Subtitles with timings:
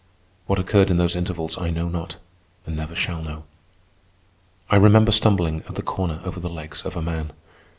[0.47, 2.15] What occurred in those intervals I know not,
[2.65, 3.43] and never shall know.
[4.67, 7.33] I remember stumbling at the corner over the legs of a man.